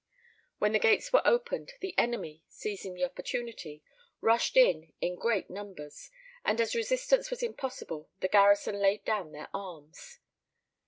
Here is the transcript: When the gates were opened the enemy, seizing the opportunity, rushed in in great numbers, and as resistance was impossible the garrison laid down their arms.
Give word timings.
When 0.57 0.71
the 0.71 0.79
gates 0.79 1.13
were 1.13 1.21
opened 1.27 1.73
the 1.79 1.93
enemy, 1.95 2.41
seizing 2.49 2.95
the 2.95 3.03
opportunity, 3.03 3.83
rushed 4.19 4.57
in 4.57 4.93
in 4.99 5.13
great 5.13 5.47
numbers, 5.51 6.09
and 6.43 6.59
as 6.59 6.73
resistance 6.73 7.29
was 7.29 7.43
impossible 7.43 8.09
the 8.19 8.27
garrison 8.27 8.79
laid 8.79 9.05
down 9.05 9.31
their 9.31 9.49
arms. 9.53 10.17